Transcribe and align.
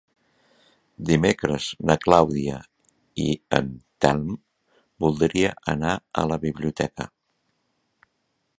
Dimecres 1.09 1.65
na 1.89 1.95
Clàudia 2.05 2.55
i 3.25 3.27
en 3.59 3.69
Telm 4.05 4.31
voldria 5.05 5.53
anar 5.75 5.95
a 6.23 6.27
la 6.33 6.39
biblioteca. 6.47 7.11